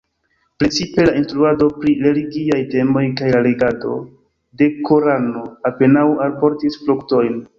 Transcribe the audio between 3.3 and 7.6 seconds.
la legado de Korano apenaŭ alportis fruktojn.